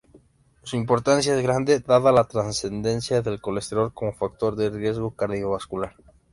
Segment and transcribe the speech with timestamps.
[0.63, 5.95] Su importancia es grande, dada la trascendencia del colesterol como factor de riesgo cardiovascular.